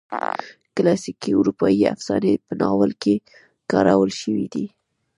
کلاسیکي 0.75 1.31
اروپایي 1.39 1.81
افسانې 1.95 2.33
په 2.45 2.53
ناول 2.61 2.91
کې 3.01 3.15
کارول 3.71 4.09
شوي 4.21 4.47
دي. 4.53 4.65